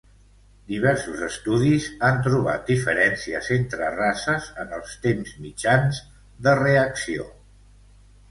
[0.69, 5.99] Diversos estudis han trobat diferències entre races en els temps mitjans
[6.47, 7.29] de reacció.